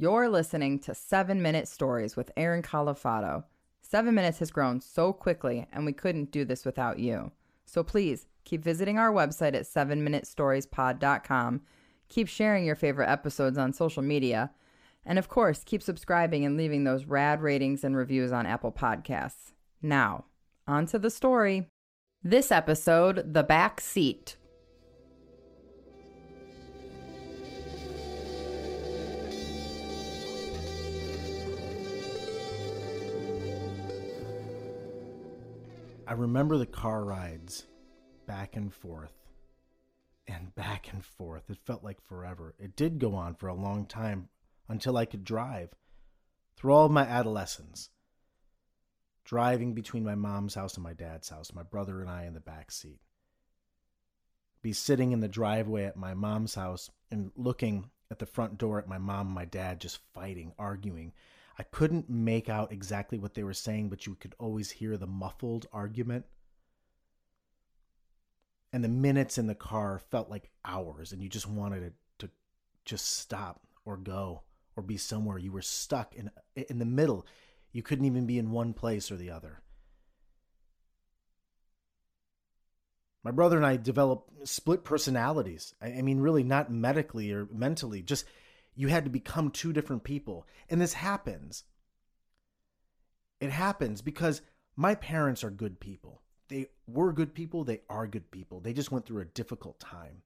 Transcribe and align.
You're 0.00 0.30
listening 0.30 0.78
to 0.78 0.94
7 0.94 1.42
Minute 1.42 1.68
Stories 1.68 2.16
with 2.16 2.30
Aaron 2.34 2.62
Califano. 2.62 3.44
7 3.82 4.14
Minutes 4.14 4.38
has 4.38 4.50
grown 4.50 4.80
so 4.80 5.12
quickly, 5.12 5.66
and 5.74 5.84
we 5.84 5.92
couldn't 5.92 6.30
do 6.30 6.46
this 6.46 6.64
without 6.64 6.98
you. 6.98 7.32
So 7.66 7.82
please 7.84 8.24
keep 8.44 8.64
visiting 8.64 8.98
our 8.98 9.12
website 9.12 9.54
at 9.54 9.64
7minutestoriespod.com. 9.64 11.60
Keep 12.08 12.28
sharing 12.28 12.64
your 12.64 12.76
favorite 12.76 13.10
episodes 13.10 13.58
on 13.58 13.74
social 13.74 14.02
media. 14.02 14.52
And 15.04 15.18
of 15.18 15.28
course, 15.28 15.64
keep 15.64 15.82
subscribing 15.82 16.46
and 16.46 16.56
leaving 16.56 16.84
those 16.84 17.04
rad 17.04 17.42
ratings 17.42 17.84
and 17.84 17.94
reviews 17.94 18.32
on 18.32 18.46
Apple 18.46 18.72
Podcasts. 18.72 19.52
Now, 19.82 20.24
on 20.66 20.86
to 20.86 20.98
the 20.98 21.10
story. 21.10 21.66
This 22.24 22.50
episode, 22.50 23.34
The 23.34 23.42
Back 23.42 23.82
Seat. 23.82 24.38
I 36.10 36.14
remember 36.14 36.58
the 36.58 36.66
car 36.66 37.04
rides 37.04 37.68
back 38.26 38.56
and 38.56 38.74
forth 38.74 39.14
and 40.26 40.52
back 40.56 40.92
and 40.92 41.04
forth. 41.04 41.48
It 41.48 41.58
felt 41.64 41.84
like 41.84 42.04
forever. 42.04 42.56
It 42.58 42.74
did 42.74 42.98
go 42.98 43.14
on 43.14 43.36
for 43.36 43.46
a 43.46 43.54
long 43.54 43.86
time 43.86 44.28
until 44.68 44.96
I 44.96 45.04
could 45.04 45.22
drive 45.22 45.68
through 46.56 46.72
all 46.72 46.86
of 46.86 46.90
my 46.90 47.04
adolescence. 47.04 47.90
Driving 49.24 49.72
between 49.72 50.02
my 50.02 50.16
mom's 50.16 50.56
house 50.56 50.74
and 50.74 50.82
my 50.82 50.94
dad's 50.94 51.28
house, 51.28 51.52
my 51.54 51.62
brother 51.62 52.00
and 52.00 52.10
I 52.10 52.24
in 52.24 52.34
the 52.34 52.40
back 52.40 52.72
seat. 52.72 52.98
Be 54.62 54.72
sitting 54.72 55.12
in 55.12 55.20
the 55.20 55.28
driveway 55.28 55.84
at 55.84 55.96
my 55.96 56.14
mom's 56.14 56.56
house 56.56 56.90
and 57.12 57.30
looking 57.36 57.88
at 58.10 58.18
the 58.18 58.26
front 58.26 58.58
door 58.58 58.80
at 58.80 58.88
my 58.88 58.98
mom 58.98 59.28
and 59.28 59.34
my 59.36 59.44
dad 59.44 59.80
just 59.80 60.00
fighting, 60.12 60.54
arguing, 60.58 61.12
I 61.60 61.64
couldn't 61.64 62.08
make 62.08 62.48
out 62.48 62.72
exactly 62.72 63.18
what 63.18 63.34
they 63.34 63.42
were 63.42 63.52
saying, 63.52 63.90
but 63.90 64.06
you 64.06 64.14
could 64.14 64.34
always 64.38 64.70
hear 64.70 64.96
the 64.96 65.06
muffled 65.06 65.66
argument. 65.74 66.24
And 68.72 68.82
the 68.82 68.88
minutes 68.88 69.36
in 69.36 69.46
the 69.46 69.54
car 69.54 69.98
felt 70.10 70.30
like 70.30 70.48
hours, 70.64 71.12
and 71.12 71.22
you 71.22 71.28
just 71.28 71.46
wanted 71.46 71.82
it 71.82 71.92
to 72.20 72.30
just 72.86 73.18
stop 73.18 73.60
or 73.84 73.98
go 73.98 74.40
or 74.74 74.82
be 74.82 74.96
somewhere. 74.96 75.36
You 75.36 75.52
were 75.52 75.60
stuck 75.60 76.14
in 76.14 76.30
in 76.56 76.78
the 76.78 76.86
middle. 76.86 77.26
You 77.72 77.82
couldn't 77.82 78.06
even 78.06 78.24
be 78.24 78.38
in 78.38 78.52
one 78.52 78.72
place 78.72 79.10
or 79.10 79.16
the 79.16 79.30
other. 79.30 79.60
My 83.22 83.32
brother 83.32 83.58
and 83.58 83.66
I 83.66 83.76
developed 83.76 84.48
split 84.48 84.82
personalities. 84.82 85.74
I 85.82 86.00
mean, 86.00 86.20
really, 86.20 86.42
not 86.42 86.72
medically 86.72 87.30
or 87.32 87.46
mentally, 87.52 88.00
just 88.00 88.24
you 88.80 88.88
had 88.88 89.04
to 89.04 89.10
become 89.10 89.50
two 89.50 89.74
different 89.74 90.04
people. 90.04 90.46
And 90.70 90.80
this 90.80 90.94
happens. 90.94 91.64
It 93.38 93.50
happens 93.50 94.00
because 94.00 94.40
my 94.74 94.94
parents 94.94 95.44
are 95.44 95.50
good 95.50 95.80
people. 95.80 96.22
They 96.48 96.68
were 96.86 97.12
good 97.12 97.34
people, 97.34 97.62
they 97.62 97.82
are 97.90 98.06
good 98.06 98.30
people. 98.30 98.58
They 98.58 98.72
just 98.72 98.90
went 98.90 99.04
through 99.04 99.20
a 99.20 99.26
difficult 99.26 99.78
time. 99.80 100.22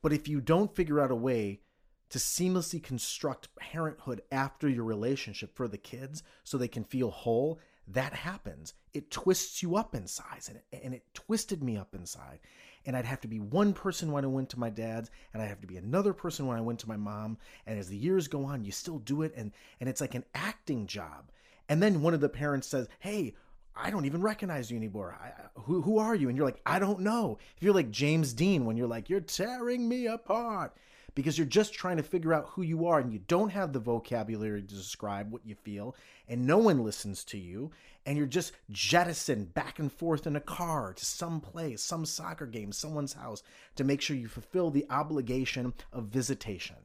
But 0.00 0.12
if 0.12 0.28
you 0.28 0.40
don't 0.40 0.76
figure 0.76 1.00
out 1.00 1.10
a 1.10 1.16
way 1.16 1.62
to 2.10 2.18
seamlessly 2.20 2.80
construct 2.80 3.56
parenthood 3.56 4.22
after 4.30 4.68
your 4.68 4.84
relationship 4.84 5.56
for 5.56 5.66
the 5.66 5.76
kids 5.76 6.22
so 6.44 6.56
they 6.56 6.68
can 6.68 6.84
feel 6.84 7.10
whole, 7.10 7.58
that 7.92 8.12
happens. 8.12 8.74
It 8.92 9.10
twists 9.10 9.62
you 9.62 9.76
up 9.76 9.94
inside, 9.94 10.42
and 10.48 10.56
it, 10.56 10.80
and 10.84 10.94
it 10.94 11.02
twisted 11.14 11.62
me 11.62 11.76
up 11.76 11.94
inside 11.94 12.40
and 12.88 12.96
I'd 12.96 13.04
have 13.04 13.20
to 13.20 13.28
be 13.28 13.38
one 13.38 13.74
person 13.74 14.12
when 14.12 14.24
I 14.24 14.28
went 14.28 14.48
to 14.50 14.58
my 14.58 14.70
dad's, 14.70 15.10
and 15.32 15.42
I'd 15.42 15.48
have 15.48 15.60
to 15.60 15.66
be 15.66 15.76
another 15.76 16.14
person 16.14 16.46
when 16.46 16.56
I 16.56 16.62
went 16.62 16.78
to 16.80 16.88
my 16.88 16.96
mom. 16.96 17.36
And 17.66 17.78
as 17.78 17.88
the 17.88 17.96
years 17.98 18.28
go 18.28 18.44
on, 18.46 18.64
you 18.64 18.72
still 18.72 18.98
do 18.98 19.22
it, 19.22 19.34
and 19.36 19.52
and 19.78 19.90
it's 19.90 20.00
like 20.00 20.14
an 20.14 20.24
acting 20.34 20.86
job. 20.86 21.30
And 21.68 21.82
then 21.82 22.00
one 22.00 22.14
of 22.14 22.20
the 22.20 22.28
parents 22.28 22.66
says, 22.66 22.88
"Hey." 22.98 23.34
I 23.80 23.90
don't 23.90 24.06
even 24.06 24.22
recognize 24.22 24.72
you 24.72 24.76
anymore. 24.76 25.16
I, 25.22 25.60
who 25.60 25.82
who 25.82 25.98
are 25.98 26.12
you? 26.12 26.28
And 26.28 26.36
you're 26.36 26.44
like, 26.44 26.60
I 26.66 26.80
don't 26.80 26.98
know. 26.98 27.38
If 27.56 27.62
you're 27.62 27.72
like 27.72 27.92
James 27.92 28.32
Dean, 28.32 28.64
when 28.64 28.76
you're 28.76 28.88
like, 28.88 29.08
you're 29.08 29.20
tearing 29.20 29.88
me 29.88 30.08
apart, 30.08 30.74
because 31.18 31.36
you're 31.36 31.44
just 31.44 31.74
trying 31.74 31.96
to 31.96 32.02
figure 32.04 32.32
out 32.32 32.46
who 32.50 32.62
you 32.62 32.86
are 32.86 33.00
and 33.00 33.12
you 33.12 33.18
don't 33.26 33.50
have 33.50 33.72
the 33.72 33.80
vocabulary 33.80 34.62
to 34.62 34.72
describe 34.72 35.32
what 35.32 35.44
you 35.44 35.56
feel 35.56 35.96
and 36.28 36.46
no 36.46 36.58
one 36.58 36.84
listens 36.84 37.24
to 37.24 37.36
you 37.36 37.72
and 38.06 38.16
you're 38.16 38.24
just 38.24 38.52
jettisoned 38.70 39.52
back 39.52 39.80
and 39.80 39.90
forth 39.90 40.28
in 40.28 40.36
a 40.36 40.40
car 40.40 40.92
to 40.92 41.04
some 41.04 41.40
place, 41.40 41.82
some 41.82 42.06
soccer 42.06 42.46
game, 42.46 42.70
someone's 42.70 43.14
house 43.14 43.42
to 43.74 43.82
make 43.82 44.00
sure 44.00 44.14
you 44.14 44.28
fulfill 44.28 44.70
the 44.70 44.86
obligation 44.90 45.74
of 45.92 46.04
visitation. 46.04 46.76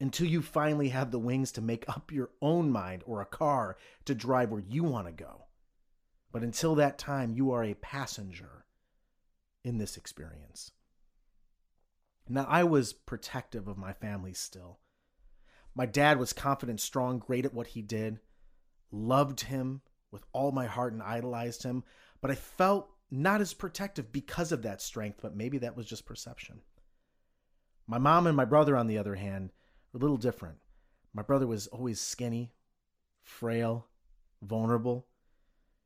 Until 0.00 0.26
you 0.26 0.42
finally 0.42 0.88
have 0.88 1.12
the 1.12 1.20
wings 1.20 1.52
to 1.52 1.60
make 1.60 1.88
up 1.88 2.10
your 2.10 2.30
own 2.42 2.72
mind 2.72 3.04
or 3.06 3.20
a 3.20 3.26
car 3.26 3.76
to 4.06 4.14
drive 4.16 4.50
where 4.50 4.64
you 4.68 4.82
want 4.82 5.06
to 5.06 5.12
go. 5.12 5.44
But 6.32 6.42
until 6.42 6.74
that 6.74 6.98
time, 6.98 7.32
you 7.32 7.52
are 7.52 7.62
a 7.62 7.74
passenger 7.74 8.64
in 9.62 9.78
this 9.78 9.96
experience. 9.96 10.72
Now, 12.28 12.46
I 12.48 12.64
was 12.64 12.92
protective 12.92 13.68
of 13.68 13.76
my 13.76 13.92
family 13.92 14.32
still. 14.32 14.78
My 15.74 15.86
dad 15.86 16.18
was 16.18 16.32
confident, 16.32 16.80
strong, 16.80 17.18
great 17.18 17.44
at 17.44 17.54
what 17.54 17.68
he 17.68 17.82
did, 17.82 18.20
loved 18.90 19.40
him 19.40 19.80
with 20.10 20.24
all 20.32 20.52
my 20.52 20.66
heart 20.66 20.92
and 20.92 21.02
idolized 21.02 21.62
him, 21.62 21.82
but 22.20 22.30
I 22.30 22.34
felt 22.34 22.90
not 23.10 23.40
as 23.40 23.54
protective 23.54 24.12
because 24.12 24.52
of 24.52 24.62
that 24.62 24.82
strength, 24.82 25.18
but 25.22 25.36
maybe 25.36 25.58
that 25.58 25.76
was 25.76 25.86
just 25.86 26.06
perception. 26.06 26.60
My 27.86 27.98
mom 27.98 28.26
and 28.26 28.36
my 28.36 28.44
brother, 28.44 28.76
on 28.76 28.86
the 28.86 28.98
other 28.98 29.16
hand, 29.16 29.50
were 29.92 29.98
a 29.98 30.00
little 30.00 30.16
different. 30.16 30.58
My 31.12 31.22
brother 31.22 31.46
was 31.46 31.66
always 31.66 32.00
skinny, 32.00 32.52
frail, 33.22 33.86
vulnerable 34.42 35.06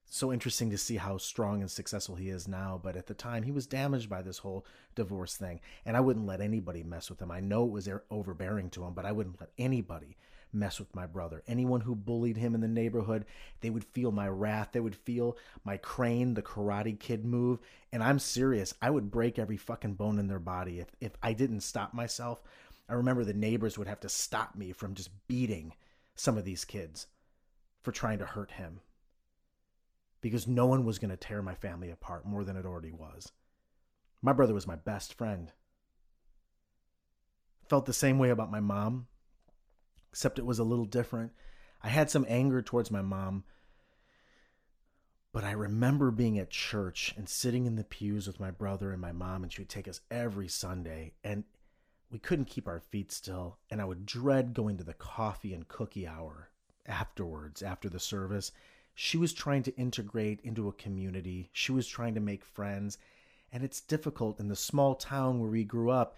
so 0.09 0.33
interesting 0.33 0.71
to 0.71 0.79
see 0.79 0.97
how 0.97 1.19
strong 1.19 1.61
and 1.61 1.71
successful 1.71 2.15
he 2.15 2.29
is 2.29 2.47
now. 2.47 2.81
But 2.83 2.97
at 2.97 3.07
the 3.07 3.15
time, 3.15 3.43
he 3.43 3.51
was 3.51 3.67
damaged 3.67 4.09
by 4.09 4.23
this 4.23 4.39
whole 4.39 4.65
divorce 4.95 5.37
thing. 5.37 5.61
And 5.85 5.97
I 5.97 6.01
wouldn't 6.01 6.27
let 6.27 6.41
anybody 6.41 6.83
mess 6.83 7.11
with 7.11 7.21
him. 7.21 7.31
I 7.31 7.41
know 7.41 7.65
it 7.65 7.71
was 7.71 7.89
er, 7.89 8.05
overbearing 8.11 8.71
to 8.71 8.85
him, 8.85 8.95
but 8.95 9.05
I 9.05 9.13
wouldn't 9.13 9.41
let 9.41 9.51
anybody 9.59 10.17
mess 10.53 10.79
with 10.79 10.95
my 10.95 11.07
brother. 11.07 11.43
Anyone 11.47 11.81
who 11.81 11.95
bullied 11.95 12.37
him 12.37 12.55
in 12.55 12.61
the 12.61 12.69
neighborhood, 12.69 13.25
they 13.61 13.71
would 13.71 13.85
feel 13.85 14.13
my 14.13 14.29
wrath. 14.29 14.71
They 14.73 14.81
would 14.81 14.97
feel 14.97 15.37
my 15.65 15.77
crane, 15.77 16.35
the 16.35 16.43
karate 16.43 16.99
kid 16.99 17.25
move. 17.25 17.59
And 17.93 18.03
I'm 18.03 18.19
serious. 18.19 18.75
I 18.81 18.91
would 18.91 19.11
break 19.11 19.39
every 19.39 19.57
fucking 19.57 19.95
bone 19.95 20.19
in 20.19 20.29
their 20.29 20.39
body 20.39 20.79
if, 20.79 20.89
if 21.01 21.13
I 21.23 21.33
didn't 21.33 21.61
stop 21.61 21.93
myself. 21.93 22.43
I 22.89 22.95
remember 22.95 23.25
the 23.25 23.35
neighbors 23.35 23.77
would 23.77 23.89
have 23.89 24.01
to 24.01 24.09
stop 24.09 24.55
me 24.55 24.71
from 24.71 24.95
just 24.95 25.11
beating 25.27 25.75
some 26.15 26.39
of 26.39 26.45
these 26.45 26.65
kids 26.65 27.09
for 27.83 27.91
trying 27.91 28.19
to 28.19 28.27
hurt 28.27 28.53
him 28.53 28.81
because 30.27 30.49
no 30.49 30.67
one 30.67 30.85
was 30.85 30.99
going 30.99 31.11
to 31.11 31.17
tear 31.17 31.41
my 31.41 31.55
family 31.55 31.89
apart 31.89 32.27
more 32.27 32.43
than 32.43 32.57
it 32.57 32.67
already 32.67 32.91
was. 32.91 33.31
My 34.21 34.33
brother 34.33 34.55
was 34.55 34.67
my 34.67 34.75
best 34.75 35.15
friend. 35.15 35.53
Felt 37.69 37.87
the 37.87 37.93
same 37.93 38.19
way 38.19 38.31
about 38.31 38.51
my 38.51 38.59
mom, 38.59 39.07
except 40.11 40.41
it 40.41 40.45
was 40.45 40.59
a 40.59 40.65
little 40.65 40.85
different. 40.85 41.31
I 41.81 41.91
had 41.91 42.11
some 42.11 42.27
anger 42.29 42.61
towards 42.61 42.91
my 42.91 43.03
mom, 43.03 43.45
but 45.33 45.45
I 45.45 45.53
remember 45.53 46.11
being 46.11 46.41
at 46.41 46.51
church 46.51 47.15
and 47.17 47.29
sitting 47.29 47.67
in 47.67 47.77
the 47.77 47.85
pews 47.85 48.27
with 48.27 48.41
my 48.41 48.51
brother 48.51 48.91
and 48.91 49.01
my 49.01 49.13
mom, 49.13 49.45
and 49.45 49.53
she 49.53 49.61
would 49.61 49.69
take 49.69 49.87
us 49.87 50.01
every 50.11 50.49
Sunday, 50.49 51.13
and 51.23 51.45
we 52.11 52.19
couldn't 52.19 52.47
keep 52.47 52.67
our 52.67 52.81
feet 52.81 53.13
still. 53.13 53.59
And 53.71 53.81
I 53.81 53.85
would 53.85 54.07
dread 54.07 54.55
going 54.55 54.77
to 54.79 54.85
the 54.85 54.93
coffee 54.93 55.55
and 55.55 55.69
cookie 55.69 56.09
hour 56.09 56.51
afterwards, 56.85 57.63
after 57.63 57.89
the 57.89 58.01
service 58.01 58.51
she 58.99 59.19
was 59.19 59.35
trying 59.35 59.63
to 59.63 59.77
integrate 59.77 60.41
into 60.41 60.69
a 60.69 60.73
community. 60.73 61.51
She 61.53 61.71
was 61.71 61.87
trying 61.87 62.15
to 62.15 62.21
make 62.21 62.43
friends. 62.43 62.97
And 63.53 63.63
it's 63.63 63.83
difficult 63.83 64.41
in 64.41 64.49
the 64.49 64.57
small 64.57 64.95
town 64.95 65.39
where 65.39 65.51
we 65.51 65.65
grew 65.65 65.91
up. 65.91 66.17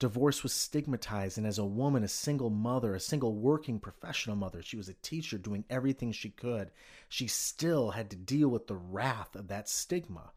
Divorce 0.00 0.42
was 0.42 0.52
stigmatized. 0.52 1.38
And 1.38 1.46
as 1.46 1.56
a 1.56 1.64
woman, 1.64 2.02
a 2.02 2.08
single 2.08 2.50
mother, 2.50 2.96
a 2.96 3.00
single 3.00 3.36
working 3.36 3.78
professional 3.78 4.34
mother, 4.34 4.60
she 4.60 4.76
was 4.76 4.88
a 4.88 4.94
teacher 4.94 5.38
doing 5.38 5.64
everything 5.70 6.10
she 6.10 6.30
could. 6.30 6.72
She 7.08 7.28
still 7.28 7.92
had 7.92 8.10
to 8.10 8.16
deal 8.16 8.48
with 8.48 8.66
the 8.66 8.74
wrath 8.74 9.36
of 9.36 9.46
that 9.46 9.68
stigma. 9.68 10.32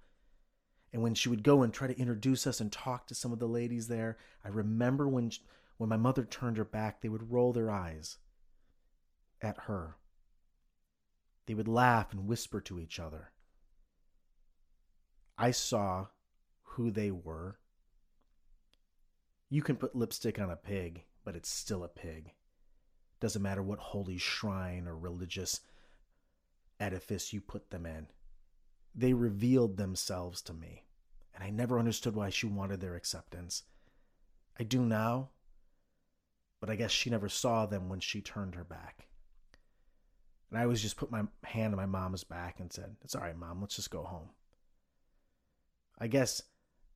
And 0.93 1.01
when 1.01 1.15
she 1.15 1.27
would 1.27 1.41
go 1.41 1.63
and 1.63 1.73
try 1.73 1.87
to 1.87 1.99
introduce 1.99 2.45
us 2.45 2.61
and 2.61 2.71
talk 2.71 3.07
to 3.07 3.15
some 3.15 3.33
of 3.33 3.39
the 3.39 3.47
ladies 3.47 3.87
there, 3.87 4.19
I 4.45 4.49
remember 4.49 5.07
when, 5.07 5.31
when 5.77 5.89
my 5.89 5.97
mother 5.97 6.23
turned 6.23 6.57
her 6.57 6.65
back, 6.65 7.01
they 7.01 7.09
would 7.09 7.31
roll 7.31 7.51
their 7.51 7.71
eyes 7.71 8.17
at 9.41 9.57
her 9.61 9.95
they 11.49 11.55
would 11.55 11.67
laugh 11.67 12.11
and 12.11 12.27
whisper 12.27 12.61
to 12.61 12.79
each 12.79 12.99
other. 12.99 13.31
I 15.35 15.49
saw 15.49 16.05
who 16.61 16.91
they 16.91 17.09
were. 17.09 17.57
You 19.49 19.63
can 19.63 19.75
put 19.75 19.95
lipstick 19.95 20.37
on 20.37 20.51
a 20.51 20.55
pig, 20.55 21.05
but 21.25 21.35
it's 21.35 21.49
still 21.49 21.83
a 21.83 21.87
pig. 21.87 22.33
Doesn't 23.19 23.41
matter 23.41 23.63
what 23.63 23.79
holy 23.79 24.19
shrine 24.19 24.87
or 24.87 24.95
religious 24.95 25.61
edifice 26.79 27.33
you 27.33 27.41
put 27.41 27.71
them 27.71 27.87
in. 27.87 28.05
They 28.93 29.13
revealed 29.13 29.77
themselves 29.77 30.43
to 30.43 30.53
me, 30.53 30.85
and 31.33 31.43
I 31.43 31.49
never 31.49 31.79
understood 31.79 32.13
why 32.13 32.29
she 32.29 32.45
wanted 32.45 32.79
their 32.79 32.93
acceptance. 32.93 33.63
I 34.59 34.65
do 34.65 34.85
now, 34.85 35.29
but 36.59 36.69
I 36.69 36.75
guess 36.75 36.91
she 36.91 37.09
never 37.09 37.27
saw 37.27 37.65
them 37.65 37.89
when 37.89 38.01
she 38.01 38.21
turned 38.21 38.53
her 38.53 38.63
back. 38.63 39.08
And 40.49 40.59
I 40.59 40.63
always 40.63 40.81
just 40.81 40.97
put 40.97 41.11
my 41.11 41.23
hand 41.43 41.73
on 41.73 41.77
my 41.77 41.85
mom's 41.85 42.23
back 42.23 42.59
and 42.59 42.71
said, 42.71 42.95
It's 43.03 43.15
all 43.15 43.21
right, 43.21 43.37
mom, 43.37 43.61
let's 43.61 43.75
just 43.75 43.91
go 43.91 44.03
home. 44.03 44.29
I 45.99 46.07
guess 46.07 46.41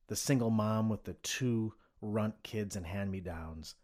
the 0.08 0.16
single 0.16 0.50
mom 0.50 0.90
with 0.90 1.04
the 1.04 1.14
two 1.14 1.74
runt 2.02 2.42
kids 2.44 2.76
and 2.76 2.86
hand 2.86 3.12
me 3.12 3.20
downs 3.20 3.76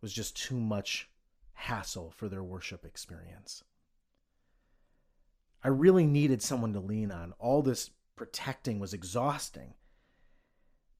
was 0.00 0.12
just 0.12 0.36
too 0.36 0.58
much 0.58 1.08
hassle 1.52 2.10
for 2.10 2.28
their 2.28 2.42
worship 2.42 2.84
experience. 2.84 3.62
I 5.62 5.68
really 5.68 6.06
needed 6.06 6.42
someone 6.42 6.72
to 6.72 6.80
lean 6.80 7.10
on. 7.10 7.34
All 7.38 7.62
this 7.62 7.90
protecting 8.16 8.78
was 8.78 8.94
exhausting. 8.94 9.74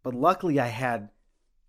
But 0.03 0.15
luckily, 0.15 0.59
I 0.59 0.67
had 0.67 1.11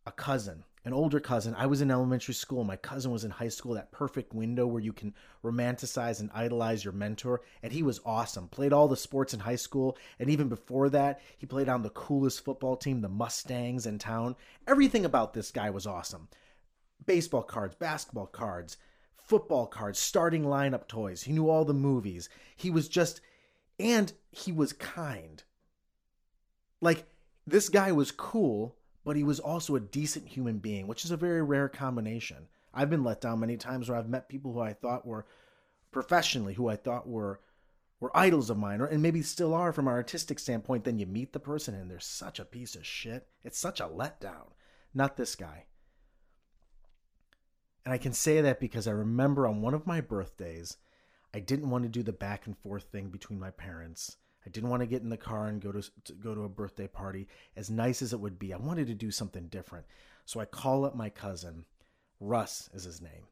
a 0.05 0.11
cousin 0.11 0.63
an 0.85 0.93
older 0.93 1.19
cousin. 1.19 1.55
I 1.57 1.65
was 1.65 1.81
in 1.81 1.91
elementary 1.91 2.33
school. 2.33 2.63
My 2.63 2.77
cousin 2.77 3.11
was 3.11 3.25
in 3.25 3.31
high 3.31 3.49
school. 3.49 3.73
That 3.73 3.91
perfect 3.91 4.33
window 4.33 4.65
where 4.65 4.81
you 4.81 4.93
can 4.93 5.13
romanticize 5.43 6.19
and 6.19 6.29
idolize 6.33 6.83
your 6.83 6.93
mentor. 6.93 7.41
And 7.61 7.73
he 7.73 7.83
was 7.83 7.99
awesome. 8.05 8.47
Played 8.47 8.71
all 8.71 8.87
the 8.87 8.95
sports 8.95 9.33
in 9.33 9.41
high 9.41 9.57
school. 9.57 9.97
And 10.19 10.29
even 10.29 10.47
before 10.47 10.89
that, 10.89 11.21
he 11.37 11.45
played 11.45 11.69
on 11.69 11.83
the 11.83 11.89
coolest 11.89 12.45
football 12.45 12.77
team, 12.77 13.01
the 13.01 13.09
Mustangs 13.09 13.85
in 13.85 13.99
town. 13.99 14.35
Everything 14.67 15.03
about 15.05 15.33
this 15.33 15.51
guy 15.51 15.69
was 15.69 15.85
awesome 15.85 16.29
baseball 17.05 17.43
cards, 17.43 17.75
basketball 17.75 18.27
cards, 18.27 18.77
football 19.15 19.65
cards, 19.65 19.99
starting 19.99 20.43
lineup 20.43 20.87
toys. 20.87 21.23
He 21.23 21.31
knew 21.31 21.49
all 21.49 21.65
the 21.65 21.73
movies. 21.73 22.29
He 22.55 22.69
was 22.69 22.87
just, 22.87 23.21
and 23.79 24.11
he 24.31 24.51
was 24.51 24.73
kind. 24.73 25.41
Like, 26.81 27.05
this 27.47 27.69
guy 27.69 27.91
was 27.91 28.11
cool 28.11 28.75
but 29.09 29.17
he 29.17 29.23
was 29.23 29.39
also 29.39 29.75
a 29.75 29.79
decent 29.79 30.27
human 30.27 30.59
being, 30.59 30.85
which 30.85 31.03
is 31.03 31.09
a 31.09 31.17
very 31.17 31.41
rare 31.41 31.67
combination. 31.67 32.47
I've 32.75 32.91
been 32.91 33.03
let 33.03 33.21
down 33.21 33.39
many 33.39 33.57
times 33.57 33.89
where 33.89 33.97
I've 33.97 34.07
met 34.07 34.29
people 34.29 34.53
who 34.53 34.59
I 34.59 34.73
thought 34.73 35.03
were 35.03 35.25
professionally, 35.89 36.53
who 36.53 36.69
I 36.69 36.75
thought 36.75 37.07
were 37.07 37.39
were 37.99 38.15
idols 38.15 38.51
of 38.51 38.59
mine, 38.59 38.81
or 38.81 38.85
and 38.85 39.01
maybe 39.01 39.23
still 39.23 39.55
are 39.55 39.73
from 39.73 39.87
an 39.87 39.95
artistic 39.95 40.37
standpoint. 40.37 40.83
Then 40.83 40.99
you 40.99 41.07
meet 41.07 41.33
the 41.33 41.39
person 41.39 41.73
and 41.73 41.89
they're 41.89 41.99
such 41.99 42.37
a 42.37 42.45
piece 42.45 42.75
of 42.75 42.85
shit. 42.85 43.27
It's 43.43 43.57
such 43.57 43.79
a 43.79 43.87
letdown. 43.87 44.51
Not 44.93 45.17
this 45.17 45.33
guy. 45.35 45.65
And 47.85 47.91
I 47.91 47.97
can 47.97 48.13
say 48.13 48.41
that 48.41 48.59
because 48.59 48.87
I 48.87 48.91
remember 48.91 49.47
on 49.47 49.63
one 49.63 49.73
of 49.73 49.87
my 49.87 50.01
birthdays, 50.01 50.77
I 51.33 51.39
didn't 51.39 51.71
want 51.71 51.81
to 51.81 51.89
do 51.89 52.03
the 52.03 52.13
back 52.13 52.45
and 52.45 52.55
forth 52.55 52.83
thing 52.83 53.09
between 53.09 53.39
my 53.39 53.49
parents. 53.49 54.17
I 54.45 54.49
didn't 54.49 54.69
want 54.69 54.81
to 54.81 54.87
get 54.87 55.01
in 55.01 55.09
the 55.09 55.17
car 55.17 55.47
and 55.47 55.61
go 55.61 55.71
to, 55.71 55.81
to, 56.05 56.13
go 56.13 56.33
to 56.33 56.43
a 56.43 56.49
birthday 56.49 56.87
party, 56.87 57.27
as 57.55 57.69
nice 57.69 58.01
as 58.01 58.13
it 58.13 58.19
would 58.19 58.39
be. 58.39 58.53
I 58.53 58.57
wanted 58.57 58.87
to 58.87 58.93
do 58.93 59.11
something 59.11 59.47
different. 59.47 59.85
So 60.25 60.39
I 60.39 60.45
call 60.45 60.85
up 60.85 60.95
my 60.95 61.09
cousin, 61.09 61.65
Russ 62.19 62.69
is 62.73 62.83
his 62.83 63.01
name, 63.01 63.27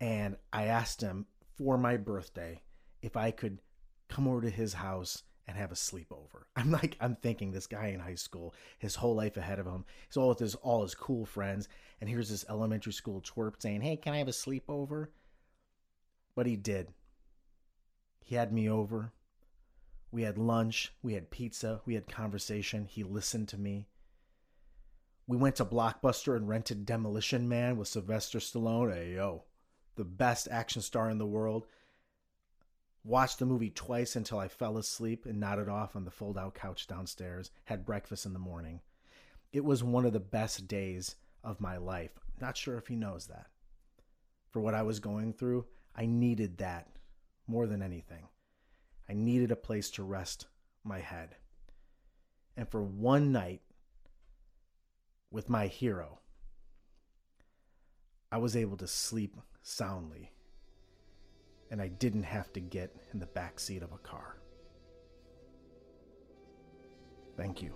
and 0.00 0.36
I 0.52 0.64
asked 0.64 1.00
him 1.00 1.26
for 1.56 1.78
my 1.78 1.96
birthday 1.96 2.62
if 3.02 3.16
I 3.16 3.30
could 3.30 3.60
come 4.08 4.26
over 4.26 4.40
to 4.42 4.50
his 4.50 4.74
house 4.74 5.22
and 5.46 5.56
have 5.56 5.72
a 5.72 5.76
sleepover. 5.76 6.44
I'm 6.56 6.70
like, 6.70 6.96
I'm 7.00 7.16
thinking 7.16 7.52
this 7.52 7.66
guy 7.66 7.88
in 7.88 8.00
high 8.00 8.14
school, 8.14 8.54
his 8.78 8.96
whole 8.96 9.14
life 9.14 9.36
ahead 9.36 9.58
of 9.58 9.66
him. 9.66 9.84
He's 10.08 10.16
all 10.16 10.30
with 10.30 10.38
his 10.38 10.54
all 10.56 10.82
his 10.82 10.94
cool 10.94 11.24
friends, 11.24 11.68
and 12.00 12.08
here's 12.08 12.30
this 12.30 12.44
elementary 12.48 12.92
school 12.92 13.20
twerp 13.20 13.54
saying, 13.60 13.82
"Hey, 13.82 13.96
can 13.96 14.14
I 14.14 14.18
have 14.18 14.28
a 14.28 14.32
sleepover?" 14.32 15.08
But 16.34 16.46
he 16.46 16.56
did. 16.56 16.88
He 18.24 18.34
had 18.36 18.52
me 18.52 18.68
over. 18.68 19.12
We 20.12 20.22
had 20.22 20.36
lunch, 20.36 20.92
we 21.02 21.14
had 21.14 21.30
pizza, 21.30 21.80
we 21.86 21.94
had 21.94 22.06
conversation. 22.06 22.84
He 22.84 23.02
listened 23.02 23.48
to 23.48 23.58
me. 23.58 23.88
We 25.26 25.38
went 25.38 25.56
to 25.56 25.64
Blockbuster 25.64 26.36
and 26.36 26.46
rented 26.46 26.84
Demolition 26.84 27.48
Man 27.48 27.78
with 27.78 27.88
Sylvester 27.88 28.38
Stallone. 28.38 28.92
Hey, 28.92 29.14
yo, 29.14 29.44
the 29.96 30.04
best 30.04 30.48
action 30.50 30.82
star 30.82 31.08
in 31.08 31.16
the 31.16 31.26
world. 31.26 31.66
Watched 33.04 33.38
the 33.38 33.46
movie 33.46 33.70
twice 33.70 34.14
until 34.14 34.38
I 34.38 34.48
fell 34.48 34.76
asleep 34.76 35.24
and 35.24 35.40
nodded 35.40 35.70
off 35.70 35.96
on 35.96 36.04
the 36.04 36.10
fold 36.10 36.36
out 36.36 36.54
couch 36.54 36.86
downstairs. 36.86 37.50
Had 37.64 37.86
breakfast 37.86 38.26
in 38.26 38.34
the 38.34 38.38
morning. 38.38 38.80
It 39.50 39.64
was 39.64 39.82
one 39.82 40.04
of 40.04 40.12
the 40.12 40.20
best 40.20 40.68
days 40.68 41.16
of 41.42 41.60
my 41.60 41.78
life. 41.78 42.12
Not 42.38 42.56
sure 42.58 42.76
if 42.76 42.86
he 42.86 42.96
knows 42.96 43.28
that. 43.28 43.46
For 44.50 44.60
what 44.60 44.74
I 44.74 44.82
was 44.82 45.00
going 45.00 45.32
through, 45.32 45.64
I 45.96 46.04
needed 46.04 46.58
that 46.58 46.88
more 47.46 47.66
than 47.66 47.82
anything. 47.82 48.28
I 49.12 49.14
needed 49.14 49.50
a 49.50 49.56
place 49.56 49.90
to 49.90 50.02
rest 50.02 50.46
my 50.84 50.98
head. 50.98 51.36
And 52.56 52.66
for 52.66 52.82
one 52.82 53.30
night 53.30 53.60
with 55.30 55.50
my 55.50 55.66
hero, 55.66 56.20
I 58.30 58.38
was 58.38 58.56
able 58.56 58.78
to 58.78 58.86
sleep 58.86 59.36
soundly. 59.60 60.32
And 61.70 61.82
I 61.82 61.88
didn't 61.88 62.22
have 62.22 62.54
to 62.54 62.60
get 62.60 62.96
in 63.12 63.18
the 63.18 63.26
back 63.26 63.60
seat 63.60 63.82
of 63.82 63.92
a 63.92 63.98
car. 63.98 64.38
Thank 67.36 67.60
you. 67.60 67.74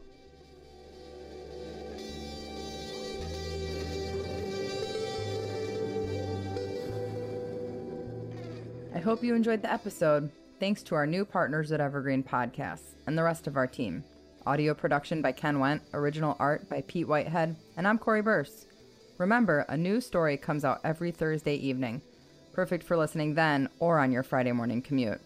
I 8.95 9.01
hope 9.01 9.23
you 9.23 9.35
enjoyed 9.35 9.61
the 9.61 9.71
episode. 9.71 10.31
Thanks 10.59 10.83
to 10.85 10.95
our 10.95 11.07
new 11.07 11.27
partners 11.27 11.71
at 11.71 11.83
Evergreen 11.83 12.23
Podcasts 12.23 12.95
and 13.07 13.17
the 13.17 13.23
rest 13.23 13.47
of 13.47 13.59
our 13.59 13.67
team. 13.67 14.03
Audio 14.47 14.73
production 14.73 15.21
by 15.21 15.33
Ken 15.33 15.59
Went, 15.59 15.83
original 15.93 16.35
art 16.39 16.67
by 16.71 16.83
Pete 16.87 17.07
Whitehead, 17.07 17.57
and 17.77 17.87
I'm 17.87 17.99
Corey 17.99 18.23
Burse. 18.23 18.65
Remember, 19.19 19.67
a 19.69 19.77
new 19.77 20.01
story 20.01 20.39
comes 20.39 20.65
out 20.65 20.81
every 20.83 21.11
Thursday 21.11 21.57
evening. 21.57 22.01
Perfect 22.55 22.85
for 22.85 22.97
listening 22.97 23.35
then 23.35 23.69
or 23.81 23.99
on 23.99 24.11
your 24.11 24.23
Friday 24.23 24.53
morning 24.53 24.81
commute. 24.81 25.21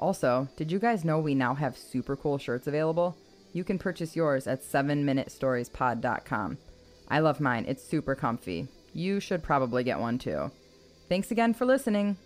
Also, 0.00 0.48
did 0.54 0.70
you 0.70 0.78
guys 0.78 1.02
know 1.02 1.18
we 1.18 1.34
now 1.34 1.54
have 1.54 1.78
super 1.78 2.14
cool 2.14 2.36
shirts 2.36 2.66
available? 2.66 3.16
You 3.54 3.64
can 3.64 3.78
purchase 3.78 4.14
yours 4.14 4.46
at 4.46 4.62
7minutestoriespod.com. 4.62 6.58
I 7.08 7.20
love 7.20 7.40
mine, 7.40 7.64
it's 7.66 7.82
super 7.82 8.14
comfy. 8.14 8.68
You 8.92 9.18
should 9.18 9.42
probably 9.42 9.82
get 9.82 9.98
one 9.98 10.18
too. 10.18 10.50
Thanks 11.08 11.30
again 11.30 11.54
for 11.54 11.64
listening. 11.64 12.18